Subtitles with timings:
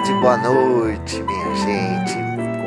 [0.00, 2.14] tarde, boa noite, minha gente.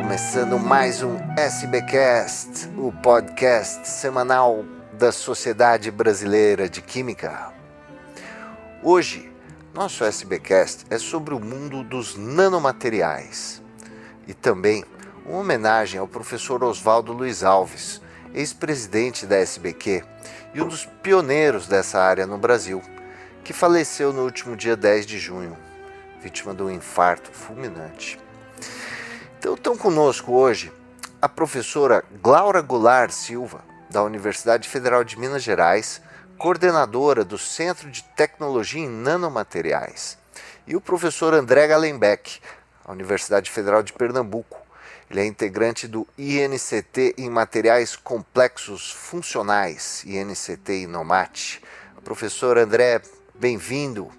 [0.01, 4.63] Começando mais um SBcast, o podcast semanal
[4.93, 7.51] da Sociedade Brasileira de Química.
[8.83, 9.31] Hoje,
[9.73, 13.63] nosso SBcast é sobre o mundo dos nanomateriais
[14.27, 14.85] e também
[15.25, 17.99] uma homenagem ao professor Oswaldo Luiz Alves,
[18.33, 20.03] ex-presidente da SBQ
[20.53, 22.81] e um dos pioneiros dessa área no Brasil,
[23.43, 25.57] que faleceu no último dia 10 de junho
[26.23, 28.17] vítima de um infarto fulminante.
[29.37, 30.71] Então estão conosco hoje
[31.21, 36.01] a professora Glaura Goulart Silva, da Universidade Federal de Minas Gerais,
[36.37, 40.17] coordenadora do Centro de Tecnologia em Nanomateriais,
[40.65, 42.39] e o professor André Galenbeck,
[42.85, 44.61] da Universidade Federal de Pernambuco.
[45.11, 51.61] Ele é integrante do INCT em Materiais Complexos Funcionais, INCT Inomat.
[52.03, 53.01] Professor André,
[53.35, 54.09] bem-vindo.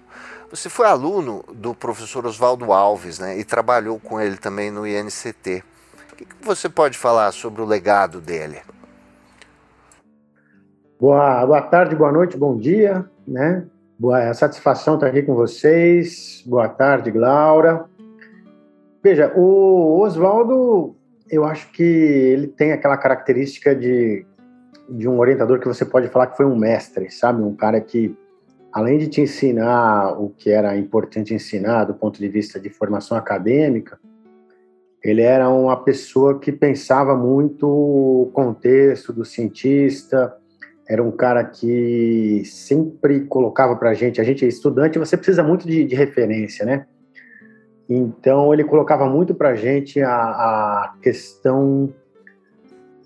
[0.51, 3.37] Você foi aluno do professor Oswaldo Alves, né?
[3.37, 5.63] E trabalhou com ele também no INCT.
[6.11, 8.61] O que, você pode falar sobre o legado dele?
[10.99, 13.65] Boa, boa tarde, boa noite, bom dia, né?
[13.97, 16.43] Boa é satisfação estar aqui com vocês.
[16.45, 17.85] Boa tarde, Glaura.
[19.03, 20.95] Veja, o Oswaldo,
[21.29, 24.25] eu acho que ele tem aquela característica de,
[24.89, 27.41] de um orientador que você pode falar que foi um mestre, sabe?
[27.41, 28.15] Um cara que
[28.75, 33.17] além de te ensinar o que era importante ensinar do ponto de vista de formação
[33.17, 33.97] acadêmica,
[35.01, 40.35] ele era uma pessoa que pensava muito o contexto do cientista,
[40.89, 45.41] era um cara que sempre colocava para a gente, a gente é estudante, você precisa
[45.41, 46.85] muito de, de referência, né?
[47.87, 51.93] Então, ele colocava muito para a gente a questão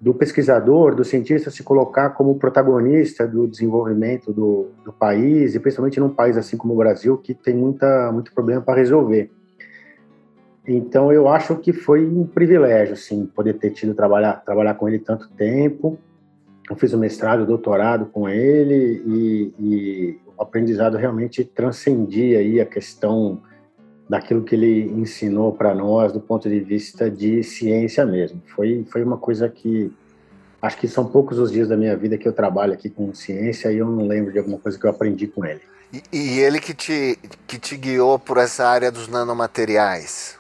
[0.02, 6.00] do pesquisador, do cientista se colocar como protagonista do desenvolvimento do, do país, e principalmente
[6.00, 9.30] num país assim como o Brasil, que tem muita, muito problema para resolver.
[10.66, 15.00] Então, eu acho que foi um privilégio, assim, poder ter tido trabalhar, trabalhar com ele
[15.00, 15.98] tanto tempo.
[16.70, 22.62] Eu fiz o mestrado, o doutorado com ele, e, e o aprendizado realmente transcendia aí
[22.62, 23.42] a questão
[24.10, 28.42] daquilo que ele ensinou para nós do ponto de vista de ciência mesmo.
[28.56, 29.94] Foi, foi uma coisa que
[30.60, 33.72] acho que são poucos os dias da minha vida que eu trabalho aqui com ciência
[33.72, 35.62] e eu não lembro de alguma coisa que eu aprendi com ele.
[35.94, 40.38] E, e ele que te, que te guiou por essa área dos nanomateriais?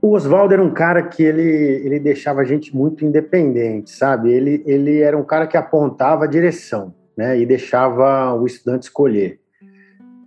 [0.00, 4.32] O Oswaldo era um cara que ele, ele deixava a gente muito independente, sabe?
[4.32, 7.38] Ele, ele era um cara que apontava a direção, né?
[7.38, 9.38] E deixava o estudante escolher.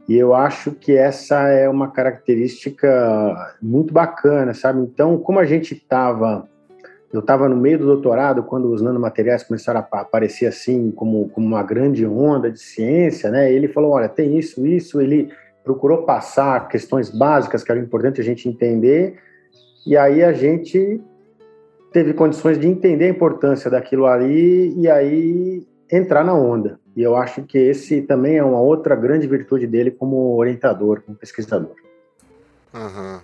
[0.08, 4.82] E eu acho que essa é uma característica muito bacana, sabe?
[4.82, 6.48] Então, como a gente estava.
[7.12, 11.48] Eu estava no meio do doutorado quando os nanomateriais começaram a aparecer assim, como, como
[11.48, 13.52] uma grande onda de ciência, né?
[13.52, 15.02] Ele falou: olha, tem isso, isso.
[15.02, 15.30] Ele
[15.64, 19.18] procurou passar questões básicas que eram importantes a gente entender,
[19.88, 21.02] e aí a gente
[21.92, 26.80] teve condições de entender a importância daquilo ali e aí entrar na onda.
[26.96, 31.18] E eu acho que esse também é uma outra grande virtude dele como orientador, como
[31.18, 31.76] pesquisador.
[32.74, 33.20] Uhum.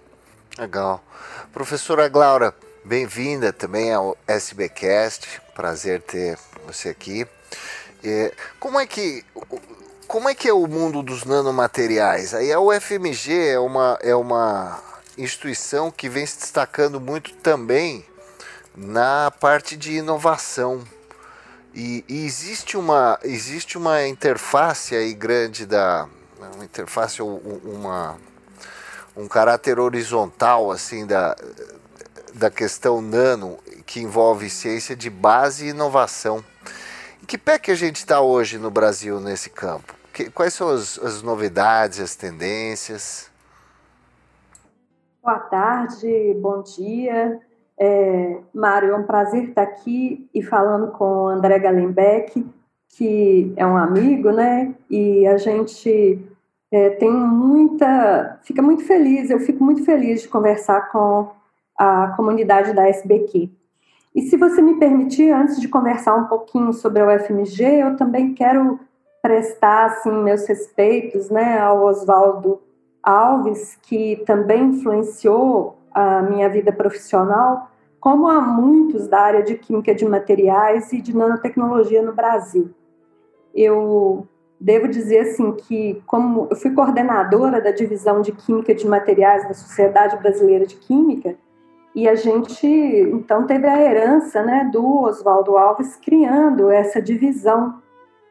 [0.58, 1.02] Legal.
[1.54, 5.42] Professora Glaura, bem-vinda também ao SBcast.
[5.56, 6.38] Prazer ter
[6.68, 7.26] você aqui.
[8.60, 9.24] como é que
[10.08, 12.34] como é que é o mundo dos nanomateriais?
[12.34, 14.78] Aí a UFMG é uma é uma
[15.18, 18.06] instituição que vem se destacando muito também
[18.76, 20.84] na parte de inovação.
[21.74, 26.08] E, e, existe uma existe uma interface aí grande da
[26.56, 28.18] uma interface uma
[29.16, 31.36] um caráter horizontal assim da
[32.34, 36.44] da questão nano que envolve ciência de base e inovação.
[37.22, 39.94] Em que pé que a gente está hoje no Brasil nesse campo?
[40.14, 43.30] Que, quais são as, as novidades, as tendências?
[45.22, 47.40] Boa tarde, bom dia.
[47.80, 52.46] É, Mário, é um prazer estar aqui e falando com o André Galenbeck,
[52.90, 54.74] que é um amigo, né?
[54.90, 56.20] E a gente
[56.72, 58.40] é, tem muita.
[58.44, 61.30] fica muito feliz, eu fico muito feliz de conversar com
[61.78, 63.50] a comunidade da SBQ.
[64.14, 68.34] E se você me permitir, antes de conversar um pouquinho sobre a UFMG, eu também
[68.34, 68.80] quero
[69.22, 72.60] prestar assim, meus respeitos né, ao Oswaldo
[73.02, 79.94] Alves, que também influenciou a minha vida profissional como há muitos da área de química
[79.94, 82.72] de materiais e de nanotecnologia no Brasil.
[83.54, 84.28] Eu
[84.60, 89.54] devo dizer assim que como eu fui coordenadora da divisão de química de materiais da
[89.54, 91.36] Sociedade Brasileira de Química
[91.94, 97.82] e a gente então teve a herança, né, do Oswaldo Alves criando essa divisão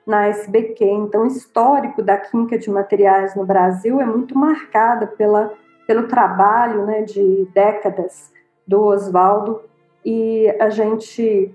[0.06, 0.84] na SBQ.
[0.84, 5.52] Então, o histórico da química de materiais no Brasil é muito marcada pela
[5.90, 8.30] pelo trabalho né, de décadas
[8.64, 9.60] do Oswaldo
[10.04, 11.52] e a gente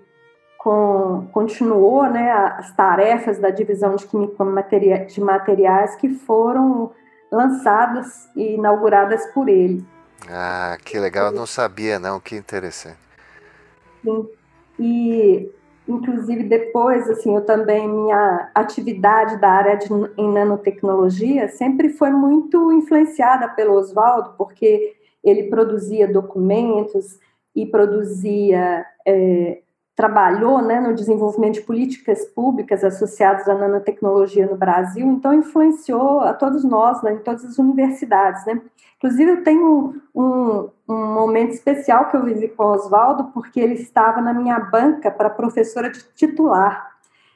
[0.57, 4.43] com, continuou né, as tarefas da divisão de química
[5.07, 6.91] de materiais que foram
[7.31, 9.85] lançadas e inauguradas por ele.
[10.29, 12.99] Ah, que legal, eu não sabia não, que interessante.
[14.03, 14.27] Sim.
[14.77, 15.49] E
[15.87, 19.87] inclusive depois, assim, eu também minha atividade da área de,
[20.17, 27.19] em nanotecnologia sempre foi muito influenciada pelo Oswaldo, porque ele produzia documentos
[27.55, 29.59] e produzia é,
[29.95, 36.33] trabalhou né, no desenvolvimento de políticas públicas associadas à nanotecnologia no Brasil, então influenciou a
[36.33, 38.45] todos nós, né, em todas as universidades.
[38.45, 38.61] Né?
[38.97, 43.75] Inclusive, eu tenho um, um momento especial que eu vivi com o Oswaldo, porque ele
[43.75, 46.93] estava na minha banca para professora de titular,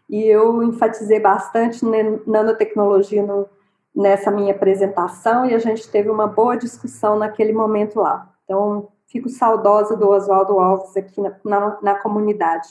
[0.09, 1.85] e eu enfatizei bastante
[2.25, 3.47] nanotecnologia no,
[3.95, 8.27] nessa minha apresentação, e a gente teve uma boa discussão naquele momento lá.
[8.43, 12.69] Então, Fico saudosa do Oswaldo Alves aqui na, na, na comunidade.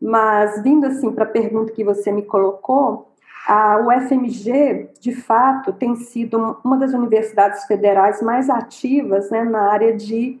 [0.00, 3.12] Mas, vindo assim para a pergunta que você me colocou,
[3.46, 9.96] a UFMG, de fato, tem sido uma das universidades federais mais ativas né, na área
[9.96, 10.40] de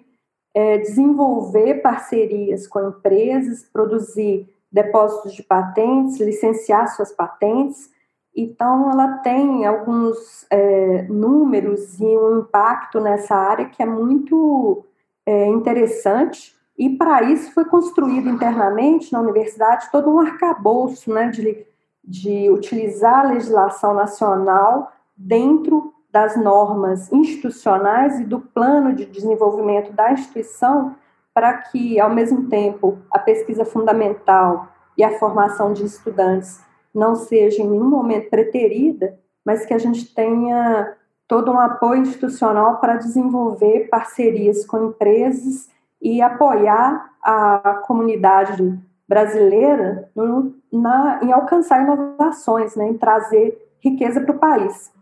[0.54, 7.90] é, desenvolver parcerias com empresas, produzir depósitos de patentes, licenciar suas patentes.
[8.34, 14.84] Então, ela tem alguns é, números e um impacto nessa área que é muito
[15.26, 21.66] é, interessante, e para isso foi construído internamente na universidade todo um arcabouço né, de,
[22.02, 30.12] de utilizar a legislação nacional dentro das normas institucionais e do plano de desenvolvimento da
[30.12, 30.94] instituição
[31.32, 36.60] para que, ao mesmo tempo, a pesquisa fundamental e a formação de estudantes
[36.94, 40.94] não seja em nenhum momento preterida, mas que a gente tenha
[41.32, 45.66] todo um apoio institucional para desenvolver parcerias com empresas
[45.98, 54.36] e apoiar a comunidade brasileira no, na, em alcançar inovações, né, em trazer riqueza para
[54.36, 54.92] o país.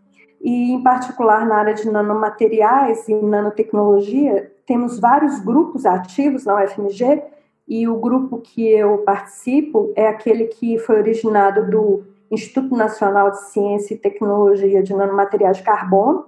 [0.41, 7.23] E, em particular, na área de nanomateriais e nanotecnologia, temos vários grupos ativos na UFMG,
[7.67, 13.41] e o grupo que eu participo é aquele que foi originado do Instituto Nacional de
[13.49, 16.25] Ciência e Tecnologia de Nanomateriais de Carbono,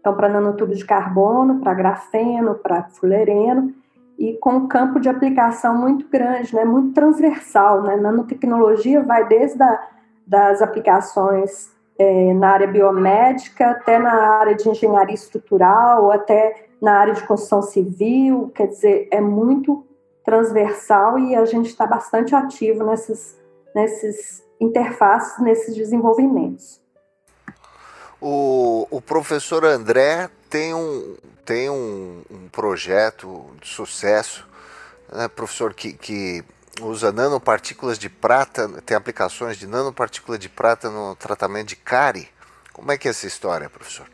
[0.00, 3.74] então para nanotubos de carbono, para grafeno, para fulereno,
[4.18, 7.82] e com um campo de aplicação muito grande, né, muito transversal.
[7.82, 7.96] Né?
[7.96, 9.88] Nanotecnologia vai desde a,
[10.26, 17.12] das aplicações é, na área biomédica, até na área de engenharia estrutural, até na área
[17.12, 19.84] de construção civil, quer dizer, é muito
[20.24, 23.38] transversal e a gente está bastante ativo nessas,
[23.74, 26.80] nessas interfaces, nesses desenvolvimentos.
[28.20, 34.46] O, o professor André tem um, tem um, um projeto de sucesso,
[35.10, 36.44] né, professor, que, que
[36.82, 42.28] usa nanopartículas de prata, tem aplicações de nanopartícula de prata no tratamento de cárie.
[42.72, 44.06] Como é que é essa história, professor?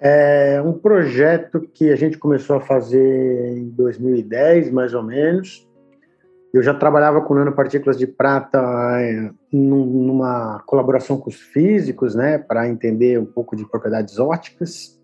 [0.00, 5.66] É um projeto que a gente começou a fazer em 2010, mais ou menos,
[6.54, 8.60] eu já trabalhava com nanopartículas de prata
[9.00, 14.96] é, numa colaboração com os físicos, né, para entender um pouco de propriedades ópticas.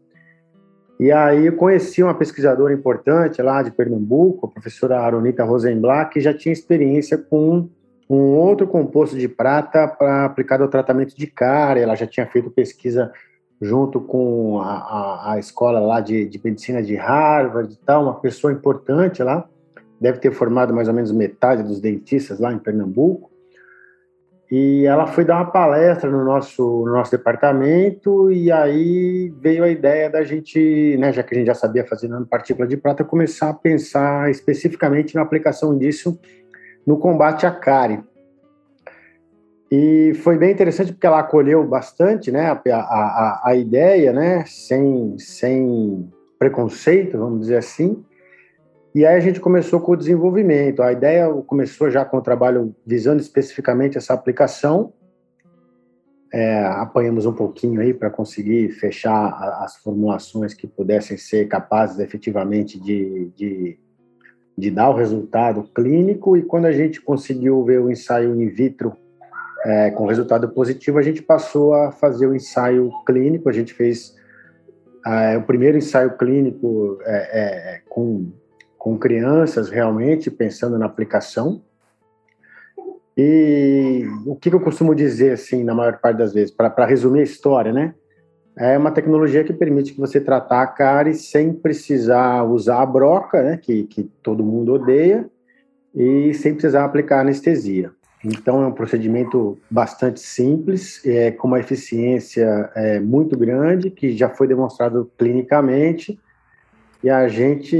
[1.00, 6.20] E aí eu conheci uma pesquisadora importante lá de Pernambuco, a professora Aronita Rosenblatt, que
[6.20, 7.68] já tinha experiência com
[8.08, 11.82] um outro composto de prata para aplicado ao tratamento de cárie.
[11.82, 13.10] Ela já tinha feito pesquisa
[13.60, 18.20] junto com a, a, a escola lá de, de medicina de Harvard e tal, uma
[18.20, 19.48] pessoa importante lá
[20.00, 23.30] deve ter formado mais ou menos metade dos dentistas lá em Pernambuco.
[24.50, 29.68] E ela foi dar uma palestra no nosso, no nosso departamento, e aí veio a
[29.68, 33.50] ideia da gente, né, já que a gente já sabia fazer nanopartícula de prata, começar
[33.50, 36.18] a pensar especificamente na aplicação disso
[36.84, 38.00] no combate à cárie.
[39.70, 45.16] E foi bem interessante porque ela acolheu bastante né, a, a, a ideia, né, sem,
[45.16, 48.04] sem preconceito, vamos dizer assim,
[48.92, 50.82] e aí a gente começou com o desenvolvimento.
[50.82, 54.92] A ideia começou já com o trabalho visando especificamente essa aplicação.
[56.32, 59.28] É, apanhamos um pouquinho aí para conseguir fechar
[59.62, 63.78] as formulações que pudessem ser capazes efetivamente de, de,
[64.58, 66.36] de, dar o resultado clínico.
[66.36, 68.96] E quando a gente conseguiu ver o ensaio in vitro
[69.64, 73.48] é, com resultado positivo, a gente passou a fazer o ensaio clínico.
[73.48, 74.16] A gente fez
[75.06, 78.32] é, o primeiro ensaio clínico é, é com
[78.80, 81.62] com crianças realmente pensando na aplicação.
[83.14, 87.24] E o que eu costumo dizer, assim, na maior parte das vezes, para resumir a
[87.24, 87.94] história, né?
[88.58, 93.42] é uma tecnologia que permite que você tratar a cárie sem precisar usar a broca,
[93.42, 95.28] né, que, que todo mundo odeia,
[95.94, 97.90] e sem precisar aplicar anestesia.
[98.22, 104.28] Então, é um procedimento bastante simples, é, com uma eficiência é, muito grande, que já
[104.28, 106.18] foi demonstrado clinicamente,
[107.02, 107.76] e a gente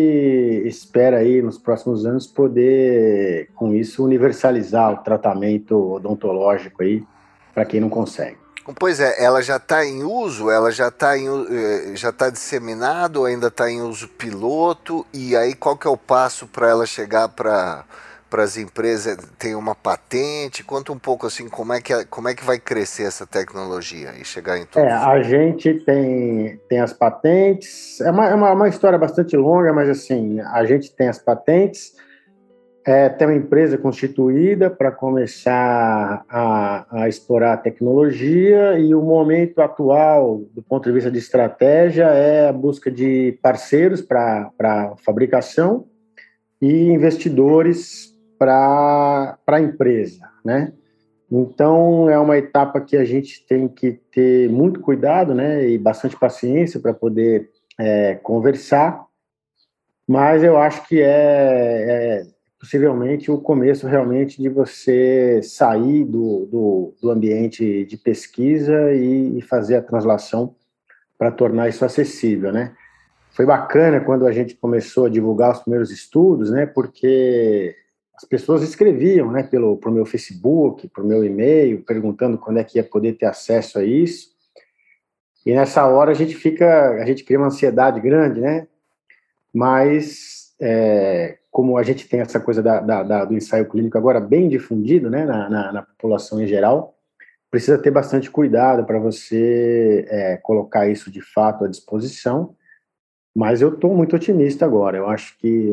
[0.64, 7.04] espera aí, nos próximos anos, poder, com isso, universalizar o tratamento odontológico aí,
[7.54, 8.38] para quem não consegue.
[8.78, 13.48] Pois é, ela já está em uso, ela já está eh, já está disseminado, ainda
[13.48, 17.84] está em uso piloto, e aí qual que é o passo para ela chegar para
[18.30, 19.18] para as empresas?
[19.38, 20.62] Tem uma patente?
[20.62, 24.24] Conta um pouco assim como é que como é que vai crescer essa tecnologia e
[24.24, 24.84] chegar em tudo.
[24.84, 28.00] É, a gente tem tem as patentes.
[28.00, 31.92] É uma, é uma, uma história bastante longa, mas assim a gente tem as patentes
[32.84, 39.60] é, tem uma empresa constituída para começar a, a, explorar a tecnologia e o momento
[39.60, 44.50] atual, do ponto de vista de estratégia, é a busca de parceiros para
[45.04, 45.86] fabricação
[46.60, 48.09] e investidores
[48.40, 50.72] para a empresa, né?
[51.30, 56.18] Então, é uma etapa que a gente tem que ter muito cuidado né, e bastante
[56.18, 59.04] paciência para poder é, conversar,
[60.08, 62.26] mas eu acho que é, é
[62.58, 69.42] possivelmente o começo realmente de você sair do, do, do ambiente de pesquisa e, e
[69.42, 70.56] fazer a translação
[71.16, 72.72] para tornar isso acessível, né?
[73.30, 76.66] Foi bacana quando a gente começou a divulgar os primeiros estudos, né?
[76.66, 77.76] Porque
[78.20, 79.42] as pessoas escreviam, né?
[79.42, 83.78] Pelo pro meu Facebook, pro meu e-mail, perguntando quando é que ia poder ter acesso
[83.78, 84.28] a isso.
[85.46, 88.68] E nessa hora a gente fica, a gente cria uma ansiedade grande, né?
[89.54, 94.20] Mas é, como a gente tem essa coisa da, da, da, do ensaio clínico agora
[94.20, 96.94] bem difundido né, na, na, na população em geral,
[97.50, 102.54] precisa ter bastante cuidado para você é, colocar isso de fato à disposição.
[103.34, 104.96] Mas eu estou muito otimista agora.
[104.96, 105.72] Eu acho que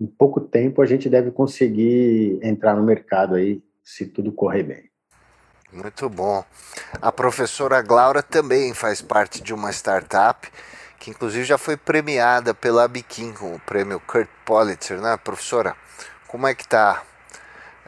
[0.00, 4.90] em pouco tempo a gente deve conseguir entrar no mercado aí, se tudo correr bem.
[5.72, 6.44] Muito bom.
[7.00, 10.50] A professora Glaura também faz parte de uma startup
[11.00, 15.74] que inclusive já foi premiada pela Biquim com o prêmio Kurt Politzer, né, professora?
[16.28, 17.02] Como é que está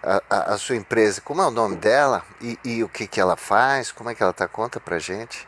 [0.02, 1.20] a, a, a, sua empresa?
[1.20, 3.92] Como é o nome dela e, e, o que, que ela faz?
[3.92, 4.48] Como é que ela está?
[4.48, 5.46] Conta para gente.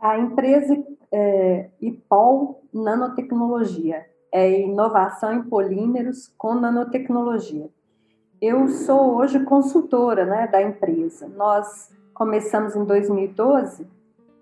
[0.00, 7.68] A empresa é IPOL Nanotecnologia, é inovação em polímeros com nanotecnologia.
[8.40, 11.28] Eu sou hoje consultora né, da empresa.
[11.28, 13.86] Nós começamos em 2012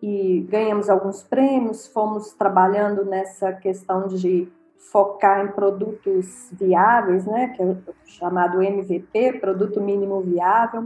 [0.01, 4.49] e ganhamos alguns prêmios, fomos trabalhando nessa questão de
[4.93, 10.83] focar em produtos viáveis, né, que é o chamado MVP, produto mínimo viável.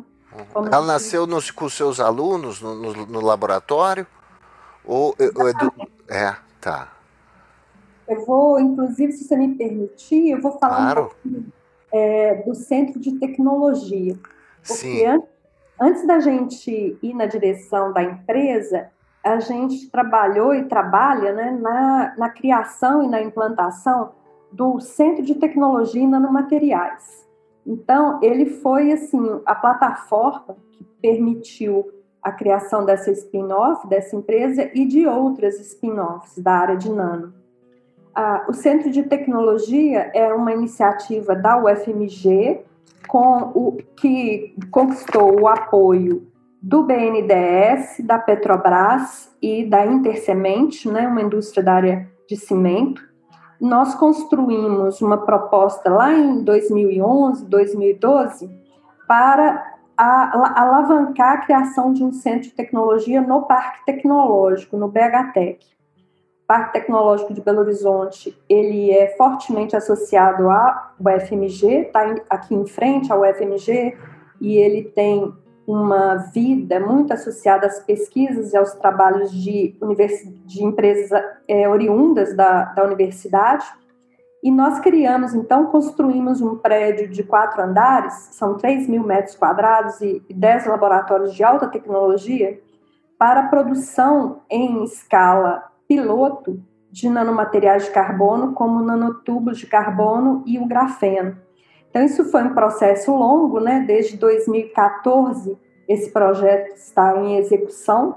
[0.56, 0.66] Uhum.
[0.72, 4.06] Ela nasceu nos, com seus alunos no, no, no laboratório?
[4.84, 5.72] Ou, ou é, do...
[6.08, 6.92] é, tá.
[8.08, 11.00] Eu vou, inclusive, se você me permitir, eu vou falar claro.
[11.02, 11.52] um pouquinho
[11.92, 14.14] é, do Centro de Tecnologia.
[14.66, 15.06] Porque Sim.
[15.06, 15.28] Antes,
[15.80, 18.90] antes da gente ir na direção da empresa,
[19.22, 24.12] a gente trabalhou e trabalha né, na, na criação e na implantação
[24.50, 27.22] do Centro de Tecnologia e Nanomateriais.
[27.66, 31.90] Então, ele foi assim a plataforma que permitiu
[32.22, 37.34] a criação dessa spin-off, dessa empresa e de outras spin-offs da área de nano.
[38.14, 42.60] Ah, o Centro de Tecnologia é uma iniciativa da UFMG
[43.08, 46.26] com o que conquistou o apoio
[46.62, 53.02] do BNDES, da Petrobras e da Intersemente, né, uma indústria da área de cimento.
[53.60, 58.50] Nós construímos uma proposta lá em 2011, 2012,
[59.08, 65.64] para alavancar a criação de um centro de tecnologia no Parque Tecnológico, no BHTEC.
[66.44, 72.66] O Parque Tecnológico de Belo Horizonte, ele é fortemente associado ao UFMG, está aqui em
[72.66, 73.96] frente ao UFMG,
[74.40, 75.32] e ele tem
[75.66, 79.76] uma vida muito associada às pesquisas e aos trabalhos de,
[80.44, 81.10] de empresas
[81.46, 83.64] é, oriundas da, da universidade.
[84.42, 90.00] E nós criamos, então, construímos um prédio de quatro andares, são 3 mil metros quadrados
[90.00, 92.60] e 10 laboratórios de alta tecnologia,
[93.16, 100.66] para produção em escala piloto de nanomateriais de carbono, como nanotubos de carbono e o
[100.66, 101.38] grafeno.
[101.88, 103.84] Então, isso foi um processo longo, né?
[103.86, 105.56] Desde 2014,
[105.86, 108.16] esse projeto está em execução.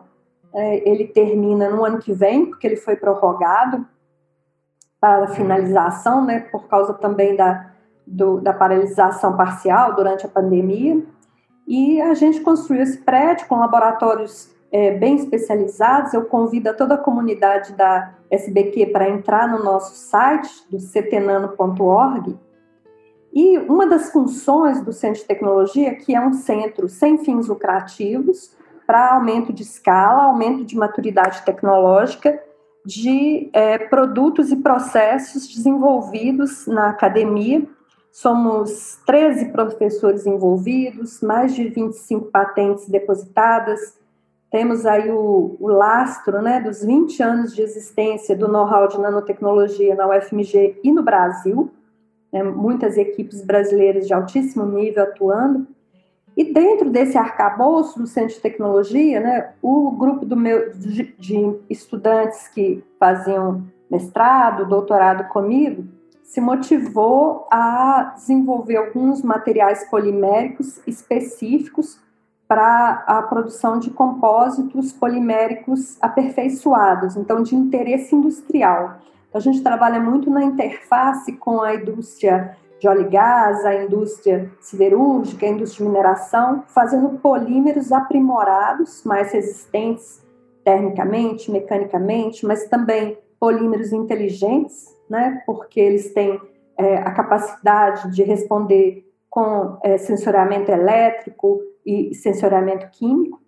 [0.52, 3.86] É, ele termina no ano que vem, porque ele foi prorrogado
[5.06, 6.40] para a finalização, né?
[6.52, 7.68] Por causa também da,
[8.08, 11.04] do, da paralisação parcial durante a pandemia.
[11.68, 16.12] E a gente construiu esse prédio com laboratórios é, bem especializados.
[16.12, 22.36] Eu convido a toda a comunidade da SBQ para entrar no nosso site, do ctenano.org.
[23.32, 28.56] E uma das funções do Centro de Tecnologia, que é um centro sem fins lucrativos,
[28.88, 32.42] para aumento de escala, aumento de maturidade tecnológica
[32.86, 37.66] de é, produtos e processos desenvolvidos na academia.
[38.12, 43.98] Somos 13 professores envolvidos, mais de 25 patentes depositadas,
[44.56, 49.94] temos aí o, o lastro né, dos 20 anos de existência do know-how de nanotecnologia
[49.96, 51.70] na UFMG e no Brasil,
[52.32, 55.68] né, muitas equipes brasileiras de altíssimo nível atuando.
[56.36, 61.60] E dentro desse arcabouço do Centro de Tecnologia, né, o grupo do meu, de, de
[61.70, 65.86] estudantes que faziam mestrado, doutorado comigo,
[66.24, 72.00] se motivou a desenvolver alguns materiais poliméricos específicos
[72.48, 79.00] para a produção de compósitos poliméricos aperfeiçoados, então de interesse industrial.
[79.30, 83.84] Então, a gente trabalha muito na interface com a indústria de óleo e gás, a
[83.84, 90.24] indústria siderúrgica, a indústria de mineração, fazendo polímeros aprimorados, mais resistentes
[90.64, 96.40] termicamente, mecanicamente, mas também polímeros inteligentes, né, porque eles têm
[96.78, 99.98] é, a capacidade de responder com é,
[100.72, 103.40] elétrico, e sensoriamento químico.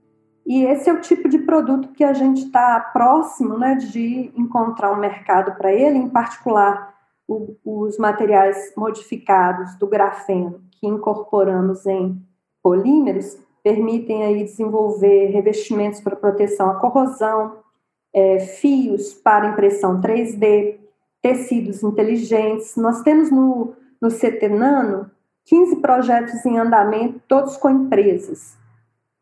[0.45, 4.91] E esse é o tipo de produto que a gente está próximo né, de encontrar
[4.91, 6.96] um mercado para ele, em particular
[7.27, 12.21] o, os materiais modificados do grafeno que incorporamos em
[12.63, 17.57] polímeros permitem aí desenvolver revestimentos para proteção à corrosão,
[18.13, 20.77] é, fios para impressão 3D,
[21.21, 22.75] tecidos inteligentes.
[22.77, 25.11] Nós temos no, no CT Nano
[25.45, 28.57] 15 projetos em andamento, todos com empresas.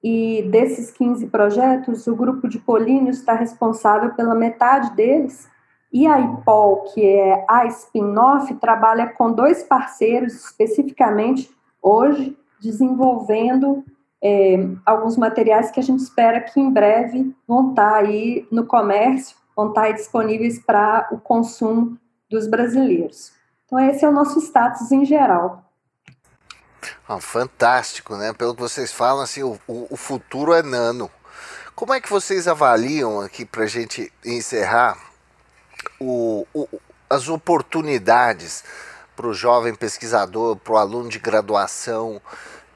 [0.04, 5.48] E desses 15 projetos, o grupo de Polínios está responsável pela metade deles.
[5.96, 11.50] E a IPOL, que é a spin-off, trabalha com dois parceiros especificamente
[11.82, 13.82] hoje, desenvolvendo
[14.22, 18.66] é, alguns materiais que a gente espera que em breve vão estar tá aí no
[18.66, 21.98] comércio, vão estar tá disponíveis para o consumo
[22.30, 23.32] dos brasileiros.
[23.66, 25.64] Então, esse é o nosso status em geral.
[27.08, 28.34] Ah, fantástico, né?
[28.34, 31.10] Pelo que vocês falam, assim, o, o futuro é nano.
[31.74, 35.05] Como é que vocês avaliam aqui para a gente encerrar
[36.00, 36.68] o, o,
[37.10, 38.64] as oportunidades
[39.16, 42.22] para o jovem pesquisador, para o aluno de graduação,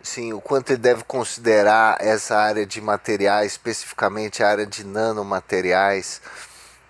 [0.01, 6.21] sim, o quanto ele deve considerar essa área de materiais, especificamente a área de nanomateriais,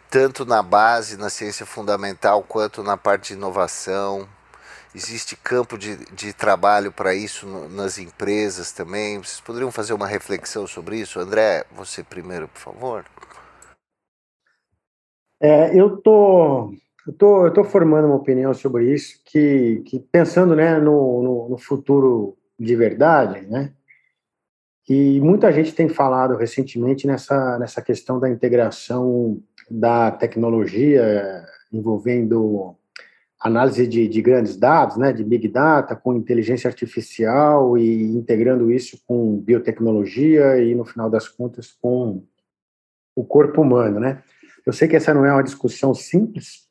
[0.09, 4.27] tanto na base, na ciência fundamental, quanto na parte de inovação?
[4.93, 9.19] Existe campo de, de trabalho para isso no, nas empresas também?
[9.19, 11.19] Vocês poderiam fazer uma reflexão sobre isso?
[11.19, 13.05] André, você primeiro, por favor.
[15.41, 16.73] É, eu tô,
[17.07, 21.49] eu tô, eu tô formando uma opinião sobre isso, que, que pensando né, no, no,
[21.49, 23.73] no futuro de verdade, né?
[24.89, 32.75] E muita gente tem falado recentemente nessa, nessa questão da integração da tecnologia envolvendo
[33.39, 38.99] análise de, de, grandes dados, né, de big data, com inteligência artificial e integrando isso
[39.07, 42.23] com biotecnologia e, no final das contas, com
[43.15, 44.23] o corpo humano, né.
[44.65, 46.67] Eu sei que essa não é uma discussão simples,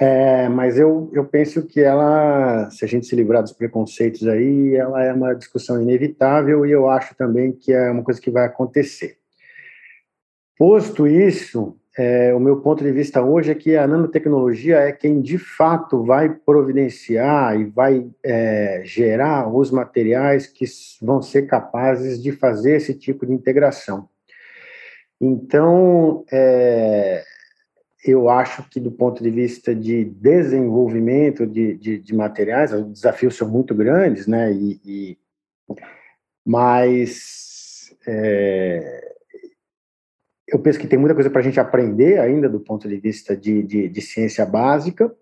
[0.00, 4.74] é, mas eu, eu penso que ela, se a gente se livrar dos preconceitos aí,
[4.74, 8.46] ela é uma discussão inevitável e eu acho também que é uma coisa que vai
[8.46, 9.18] acontecer.
[10.56, 15.20] Posto isso, é, o meu ponto de vista hoje é que a nanotecnologia é quem
[15.20, 20.64] de fato vai providenciar e vai é, gerar os materiais que
[21.02, 24.08] vão ser capazes de fazer esse tipo de integração.
[25.20, 27.22] Então, é,
[28.04, 33.36] eu acho que do ponto de vista de desenvolvimento de, de, de materiais, os desafios
[33.36, 34.52] são muito grandes, né?
[34.52, 35.18] E, e
[36.44, 39.14] mas é,
[40.48, 43.36] eu penso que tem muita coisa para a gente aprender ainda do ponto de vista
[43.36, 45.14] de, de, de, ciência básica.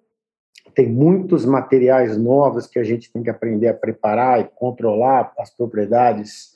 [0.74, 5.50] Tem muitos materiais novos que a gente tem que aprender a preparar e controlar as
[5.50, 6.54] propriedades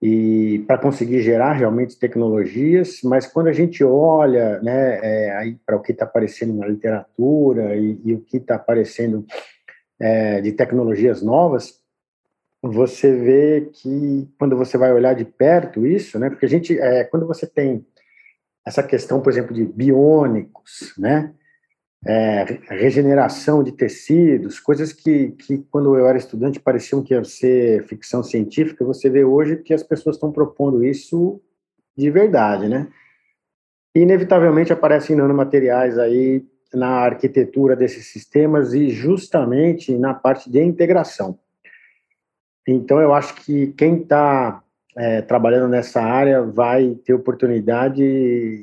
[0.00, 3.00] e para conseguir gerar realmente tecnologias.
[3.02, 8.00] Mas quando a gente olha, né, é, para o que está aparecendo na literatura e,
[8.04, 9.26] e o que está aparecendo
[10.00, 11.80] é, de tecnologias novas,
[12.62, 16.28] você vê que quando você vai olhar de perto isso, né?
[16.28, 17.86] Porque a gente, é, quando você tem
[18.66, 21.32] essa questão, por exemplo, de biônicos, né?
[22.06, 27.84] É, regeneração de tecidos, coisas que, que quando eu era estudante pareciam que ia ser
[27.86, 31.40] ficção científica, você vê hoje que as pessoas estão propondo isso
[31.96, 32.86] de verdade, né?
[33.94, 41.38] Inevitavelmente aparecem nanomateriais aí na arquitetura desses sistemas e justamente na parte de integração.
[42.66, 44.62] Então, eu acho que quem está
[44.98, 48.02] é, trabalhando nessa área vai ter oportunidade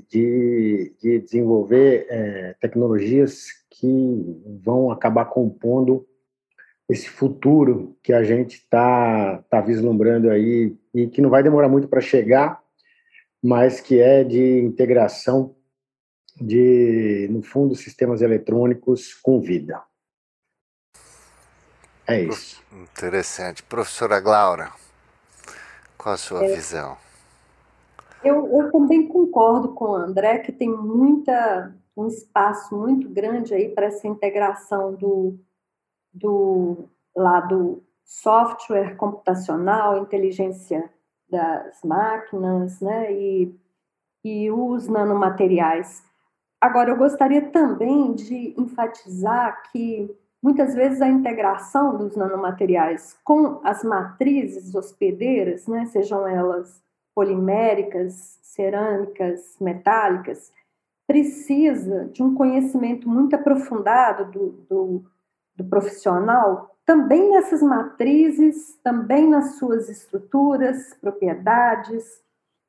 [0.10, 6.06] de, de desenvolver é, tecnologias que vão acabar compondo
[6.90, 11.88] esse futuro que a gente está tá vislumbrando aí e que não vai demorar muito
[11.88, 12.62] para chegar,
[13.42, 15.56] mas que é de integração
[16.36, 19.82] de, no fundo, sistemas eletrônicos com vida.
[22.06, 22.62] É isso.
[22.92, 23.64] Interessante.
[23.64, 24.70] Professora Glaura,
[26.06, 26.96] qual a sua é, visão?
[28.24, 33.70] Eu, eu também concordo com o André que tem muita, um espaço muito grande aí
[33.70, 35.36] para essa integração do,
[36.14, 40.88] do lado software computacional, inteligência
[41.28, 43.60] das máquinas, né, e,
[44.24, 46.04] e os nanomateriais.
[46.62, 53.84] Agora, eu gostaria também de enfatizar que muitas vezes a integração dos nanomateriais com as
[53.84, 56.84] matrizes hospedeiras, né, sejam elas
[57.16, 60.54] poliméricas, cerâmicas, metálicas,
[61.08, 65.06] precisa de um conhecimento muito aprofundado do, do,
[65.56, 72.22] do profissional, também nessas matrizes, também nas suas estruturas, propriedades,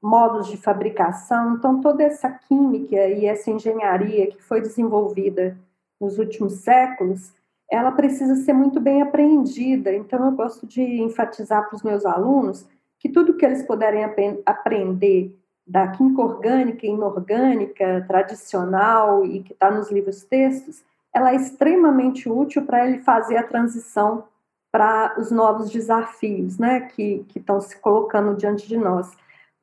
[0.02, 1.56] modos de fabricação.
[1.56, 5.58] Então, toda essa química e essa engenharia que foi desenvolvida
[6.00, 7.36] nos últimos séculos,
[7.70, 9.92] ela precisa ser muito bem apreendida.
[9.92, 12.66] Então, eu gosto de enfatizar para os meus alunos
[12.98, 19.70] que tudo que eles puderem ap aprender da química orgânica inorgânica tradicional e que está
[19.70, 24.24] nos livros textos, ela é extremamente útil para ele fazer a transição
[24.70, 29.16] para os novos desafios né, que estão se colocando diante de nós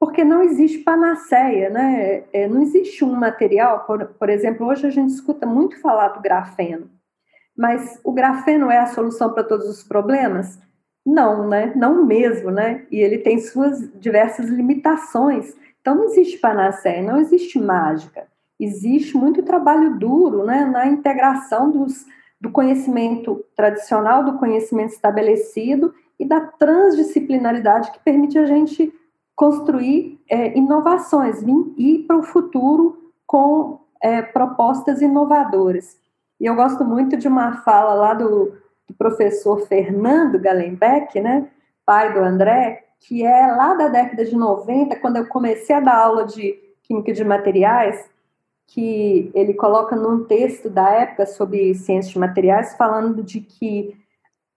[0.03, 2.25] porque não existe panaceia, né?
[2.33, 6.21] É, não existe um material, por, por exemplo, hoje a gente escuta muito falar do
[6.21, 6.89] grafeno,
[7.57, 10.59] mas o grafeno é a solução para todos os problemas?
[11.05, 11.73] Não, né?
[11.75, 12.85] Não mesmo, né?
[12.89, 15.55] E ele tem suas diversas limitações.
[15.81, 18.25] Então não existe panaceia, não existe mágica.
[18.59, 22.05] Existe muito trabalho duro, né, na integração dos,
[22.39, 28.93] do conhecimento tradicional, do conhecimento estabelecido e da transdisciplinaridade que permite a gente
[29.35, 35.97] construir é, inovações, vir, ir para o futuro com é, propostas inovadoras.
[36.39, 38.53] E eu gosto muito de uma fala lá do,
[38.87, 41.49] do professor Fernando Galenbeck, né,
[41.85, 45.97] pai do André, que é lá da década de 90, quando eu comecei a dar
[45.97, 48.09] aula de química de materiais,
[48.67, 53.95] que ele coloca num texto da época sobre ciências de materiais, falando de que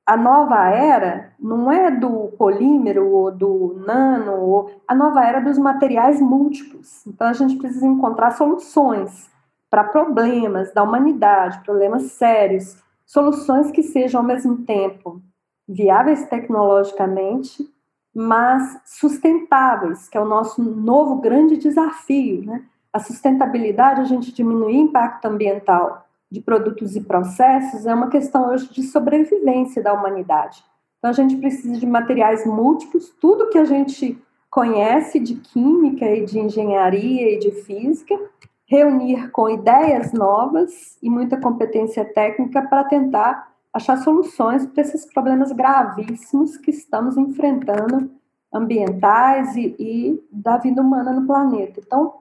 [0.06, 5.58] a nova era não é do polímero ou do nano, ou, a nova era dos
[5.58, 7.04] materiais múltiplos.
[7.06, 9.28] Então a gente precisa encontrar soluções
[9.76, 15.20] para problemas da humanidade, problemas sérios, soluções que sejam ao mesmo tempo
[15.68, 17.68] viáveis tecnologicamente,
[18.14, 22.64] mas sustentáveis, que é o nosso novo grande desafio, né?
[22.90, 28.72] A sustentabilidade, a gente diminuir impacto ambiental de produtos e processos é uma questão hoje
[28.72, 30.64] de sobrevivência da humanidade.
[30.98, 36.24] Então a gente precisa de materiais múltiplos, tudo que a gente conhece de química e
[36.24, 38.18] de engenharia e de física,
[38.66, 45.52] reunir com ideias novas e muita competência técnica para tentar achar soluções para esses problemas
[45.52, 48.10] gravíssimos que estamos enfrentando,
[48.52, 51.80] ambientais e, e da vida humana no planeta.
[51.84, 52.14] Então,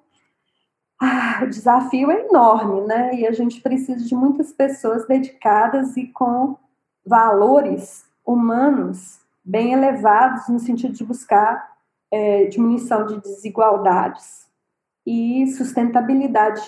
[1.02, 3.16] ah, o desafio é enorme, né?
[3.16, 6.58] E a gente precisa de muitas pessoas dedicadas e com
[7.06, 11.76] valores humanos bem elevados no sentido de buscar
[12.12, 14.45] é, diminuição de desigualdades
[15.06, 16.62] e sustentabilidade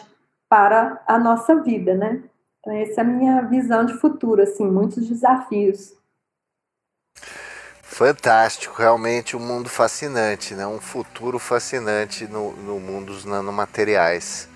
[0.50, 2.24] para a nossa vida, né?
[2.60, 5.94] Então, essa é a minha visão de futuro, assim, muitos desafios.
[7.82, 10.68] Fantástico, realmente um mundo fascinante, né?
[10.68, 14.48] um futuro fascinante no, no mundo dos nanomateriais.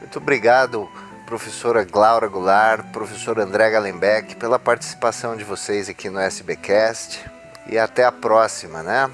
[0.00, 0.88] Muito obrigado,
[1.26, 7.28] professora Glaura Goulart, professor André Galenbeck, pela participação de vocês aqui no SBcast
[7.66, 9.10] e até a próxima, né?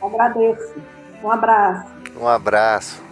[0.00, 0.74] Agradeço.
[1.22, 1.97] Um abraço.
[2.16, 3.02] Um abraço.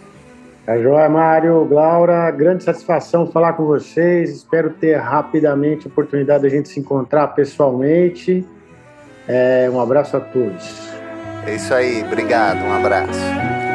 [0.66, 4.30] É joia, Mário, Glaura, grande satisfação falar com vocês.
[4.30, 8.44] Espero ter rapidamente a oportunidade de a gente se encontrar pessoalmente
[9.28, 10.90] é, um abraço a todos.
[11.46, 13.65] É isso aí, obrigado, um abraço.